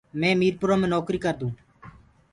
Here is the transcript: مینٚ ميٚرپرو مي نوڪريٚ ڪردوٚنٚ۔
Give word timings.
مینٚ 0.19 0.39
ميٚرپرو 0.41 0.75
مي 0.81 0.87
نوڪريٚ 0.93 1.23
ڪردوٚنٚ۔ 1.23 1.57